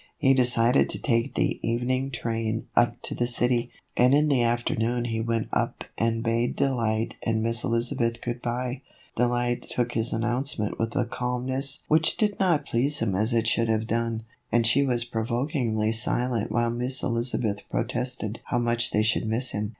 [0.17, 5.05] He decided to take the evening train up to the city, and in the afternoon
[5.05, 8.81] he went up and bade Delight and Miss Elizabeth good by.
[9.15, 13.69] Delight took his announcement with a calmness which did not please him as it should
[13.69, 19.27] have done, and she was provokingly silent while Miss Elizabeth protested how much they should
[19.27, 19.69] miss him.